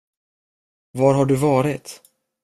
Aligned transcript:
Var 0.91 1.13
har 1.13 1.25
du 1.25 1.35
varit? 1.35 2.01